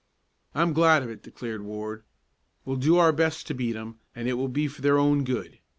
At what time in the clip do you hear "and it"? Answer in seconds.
4.15-4.33